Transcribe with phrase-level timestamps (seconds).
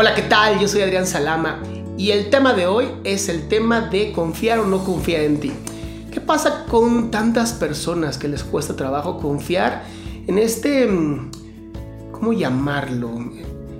[0.00, 0.60] Hola, ¿qué tal?
[0.60, 1.60] Yo soy Adrián Salama
[1.96, 5.50] y el tema de hoy es el tema de confiar o no confiar en ti.
[6.12, 9.82] ¿Qué pasa con tantas personas que les cuesta trabajo confiar
[10.28, 11.32] en este, mm,
[12.12, 13.10] ¿cómo llamarlo?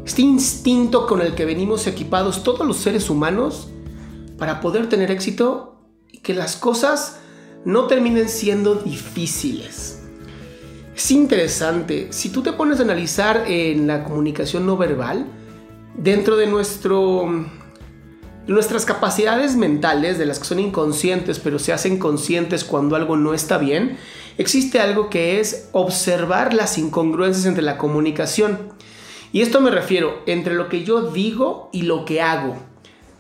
[0.04, 3.68] Este instinto con el que venimos equipados todos los seres humanos
[4.38, 5.76] para poder tener éxito
[6.10, 7.20] y que las cosas
[7.64, 10.02] no terminen siendo difíciles.
[10.96, 15.37] Es interesante, si tú te pones a analizar en la comunicación no verbal,
[15.98, 17.46] dentro de nuestro
[18.46, 23.34] nuestras capacidades mentales, de las que son inconscientes, pero se hacen conscientes cuando algo no
[23.34, 23.98] está bien,
[24.38, 28.72] existe algo que es observar las incongruencias entre la comunicación.
[29.32, 32.56] Y esto me refiero entre lo que yo digo y lo que hago.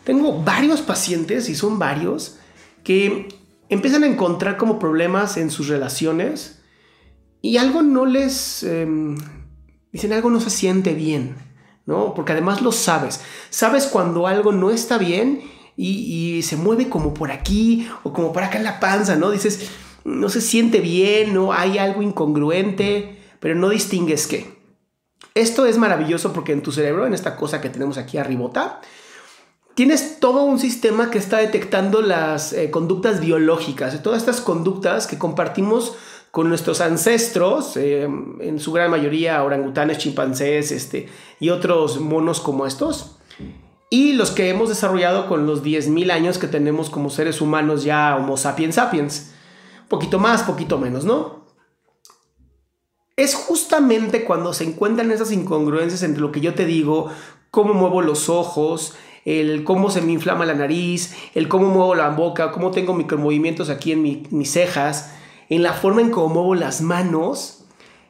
[0.04, 2.38] Tengo varios pacientes, y son varios,
[2.82, 3.28] que
[3.68, 6.62] empiezan a encontrar como problemas en sus relaciones
[7.42, 8.62] y algo no les...
[8.62, 9.16] Em,
[9.92, 11.47] dicen algo no se siente bien.
[11.88, 12.12] ¿No?
[12.12, 13.22] Porque además lo sabes.
[13.48, 15.40] Sabes cuando algo no está bien
[15.74, 19.30] y, se mueve como por aquí o como por acá en la panza, ¿no?
[19.30, 19.70] Dices,
[20.04, 21.54] no se siente bien, ¿no?
[21.54, 24.58] Hay algo incongruente, pero no distingues qué.
[25.34, 28.82] Esto es maravilloso porque en tu cerebro, en esta cosa que tenemos aquí arribota,
[29.74, 35.16] tienes todo un sistema que está detectando las eh, conductas biológicas, todas estas conductas que
[35.16, 35.94] compartimos
[36.38, 41.08] con nuestros ancestros, eh, en su gran mayoría orangutanes, chimpancés este,
[41.40, 43.18] y otros monos como estos,
[43.90, 48.14] y los que hemos desarrollado con los 10.000 años que tenemos como seres humanos ya
[48.16, 49.32] Homo sapiens sapiens.
[49.88, 51.44] Poquito más, poquito menos, ¿no?
[53.16, 57.10] Es justamente cuando se encuentran esas incongruencias entre lo que yo te digo,
[57.50, 62.10] cómo muevo los ojos, el cómo se me inflama la nariz, el cómo muevo la
[62.10, 65.17] boca, cómo tengo micromovimientos aquí en mis cejas,
[65.48, 67.64] en la forma en cómo muevo las manos,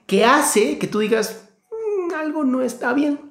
[0.06, 3.28] que hace que tú digas, mm, algo no está bien.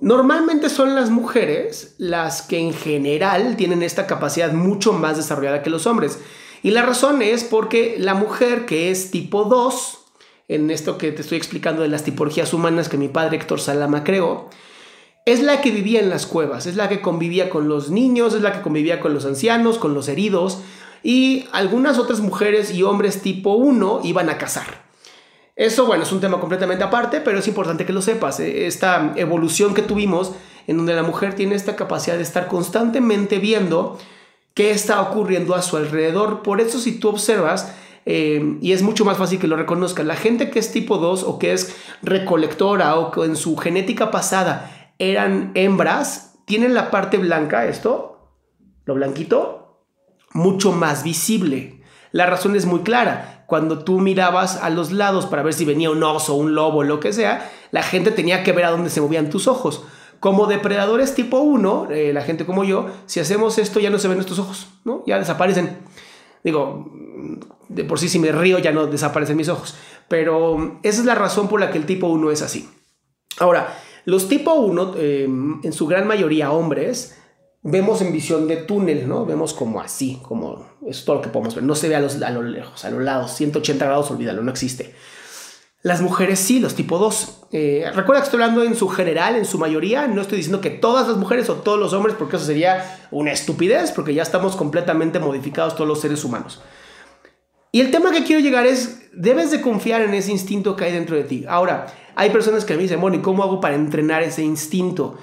[0.00, 5.68] Normalmente son las mujeres las que en general tienen esta capacidad mucho más desarrollada que
[5.68, 6.18] los hombres.
[6.62, 9.98] Y la razón es porque la mujer que es tipo 2,
[10.48, 14.02] en esto que te estoy explicando de las tipologías humanas que mi padre Héctor Salama
[14.02, 14.48] creó,
[15.26, 18.40] es la que vivía en las cuevas, es la que convivía con los niños, es
[18.40, 20.62] la que convivía con los ancianos, con los heridos,
[21.02, 24.90] y algunas otras mujeres y hombres tipo 1 iban a cazar.
[25.56, 28.40] Eso, bueno, es un tema completamente aparte, pero es importante que lo sepas.
[28.40, 30.32] Eh, esta evolución que tuvimos,
[30.66, 33.98] en donde la mujer tiene esta capacidad de estar constantemente viendo
[34.54, 36.42] qué está ocurriendo a su alrededor.
[36.42, 37.74] Por eso, si tú observas,
[38.06, 41.24] eh, y es mucho más fácil que lo reconozcas, la gente que es tipo 2
[41.24, 47.18] o que es recolectora o que en su genética pasada eran hembras, tienen la parte
[47.18, 48.30] blanca, esto,
[48.86, 49.59] lo blanquito,
[50.32, 51.82] mucho más visible.
[52.12, 53.44] La razón es muy clara.
[53.46, 57.00] Cuando tú mirabas a los lados para ver si venía un oso, un lobo, lo
[57.00, 59.84] que sea, la gente tenía que ver a dónde se movían tus ojos.
[60.20, 64.06] Como depredadores tipo 1, eh, la gente como yo, si hacemos esto ya no se
[64.06, 65.02] ven nuestros ojos, ¿no?
[65.06, 65.78] Ya desaparecen.
[66.44, 66.90] Digo,
[67.68, 69.76] de por sí si me río ya no desaparecen mis ojos.
[70.08, 72.68] Pero esa es la razón por la que el tipo 1 es así.
[73.38, 77.16] Ahora, los tipo 1, eh, en su gran mayoría hombres,
[77.62, 79.26] vemos en visión de túnel, ¿no?
[79.26, 81.64] Vemos como así, como es todo lo que podemos ver.
[81.64, 84.50] No se ve a, los, a lo lejos, a los lados, 180 grados, olvídalo, no
[84.50, 84.94] existe.
[85.82, 87.48] Las mujeres sí, los tipo 2.
[87.52, 90.06] Eh, recuerda que estoy hablando en su general, en su mayoría.
[90.06, 93.32] No estoy diciendo que todas las mujeres o todos los hombres, porque eso sería una
[93.32, 96.60] estupidez, porque ya estamos completamente modificados todos los seres humanos.
[97.72, 100.92] Y el tema que quiero llegar es, debes de confiar en ese instinto que hay
[100.92, 101.46] dentro de ti.
[101.48, 105.18] Ahora, hay personas que me dicen, bueno, ¿y cómo hago para entrenar ese instinto?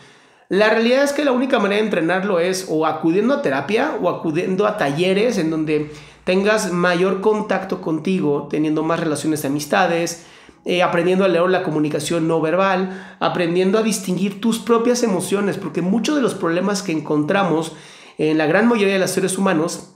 [0.50, 4.10] La realidad es que la única manera de entrenarlo es o acudiendo a terapia o
[4.10, 5.92] acudiendo a talleres en donde
[6.24, 10.26] tengas mayor contacto contigo, teniendo más relaciones de amistades,
[10.64, 15.82] eh, aprendiendo a leer la comunicación no verbal, aprendiendo a distinguir tus propias emociones, porque
[15.82, 17.74] muchos de los problemas que encontramos
[18.18, 19.96] en la gran mayoría de los seres humanos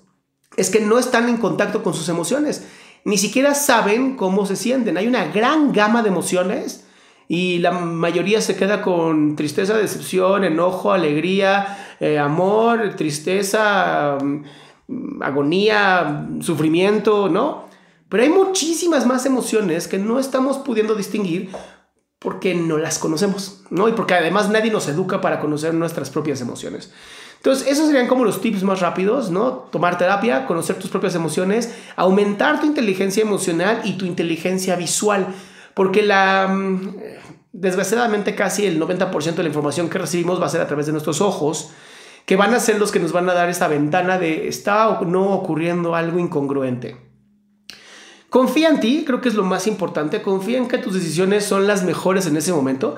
[0.57, 2.67] es que no están en contacto con sus emociones,
[3.03, 4.97] ni siquiera saben cómo se sienten.
[4.97, 6.85] Hay una gran gama de emociones
[7.33, 16.27] y la mayoría se queda con tristeza, decepción, enojo, alegría, eh, amor, tristeza, mm, agonía,
[16.41, 17.69] sufrimiento, ¿no?
[18.09, 21.51] Pero hay muchísimas más emociones que no estamos pudiendo distinguir
[22.19, 23.87] porque no las conocemos, ¿no?
[23.87, 26.91] Y porque además nadie nos educa para conocer nuestras propias emociones.
[27.37, 29.53] Entonces, esos serían como los tips más rápidos, ¿no?
[29.71, 35.33] Tomar terapia, conocer tus propias emociones, aumentar tu inteligencia emocional y tu inteligencia visual.
[35.81, 36.95] Porque la, mm,
[37.53, 40.91] desgraciadamente casi el 90% de la información que recibimos va a ser a través de
[40.91, 41.71] nuestros ojos,
[42.27, 45.05] que van a ser los que nos van a dar esta ventana de está o
[45.05, 46.97] no ocurriendo algo incongruente.
[48.29, 51.65] Confía en ti, creo que es lo más importante, confía en que tus decisiones son
[51.65, 52.95] las mejores en ese momento.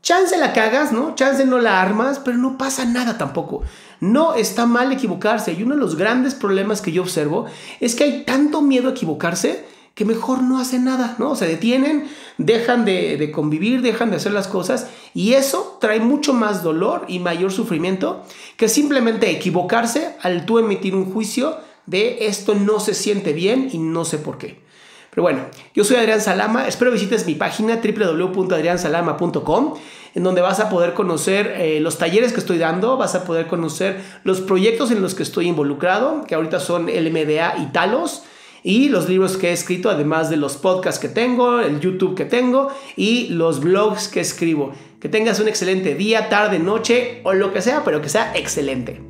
[0.00, 1.16] chance la cagas, ¿no?
[1.16, 3.64] Chance no la armas, pero no pasa nada tampoco.
[3.98, 5.52] No está mal equivocarse.
[5.52, 7.46] Y uno de los grandes problemas que yo observo
[7.80, 9.64] es que hay tanto miedo a equivocarse
[9.94, 11.36] que mejor no hacen nada, ¿no?
[11.36, 12.08] Se detienen,
[12.38, 17.18] dejan de, convivir, dejan de hacer las cosas y eso trae mucho más dolor y
[17.18, 18.24] mayor sufrimiento
[18.56, 23.78] que simplemente equivocarse al tú emitir un juicio de esto no se siente bien y
[23.78, 24.60] no sé por qué.
[25.10, 25.40] Pero bueno,
[25.74, 29.74] yo soy Adrián Salama, espero visites mi página www.adriansalama.com
[30.14, 33.46] en donde vas a poder conocer eh, los talleres que estoy dando, vas a poder
[33.46, 38.24] conocer los proyectos en los que estoy involucrado, que ahorita son el MDA y Talos,
[38.62, 42.24] y los libros que he escrito, además de los podcasts que tengo, el YouTube que
[42.24, 44.72] tengo y los blogs que escribo.
[45.00, 49.09] Que tengas un excelente día, tarde, noche o lo que sea, pero que sea excelente.